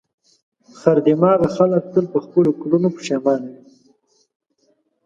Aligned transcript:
خر 0.77 0.97
دماغه 1.05 1.47
خلک 1.57 1.83
تل 1.91 2.05
پر 2.11 2.19
خپلو 2.25 2.51
کړنو 2.61 2.89
پښېمانه 2.97 3.47
وي. 3.53 3.61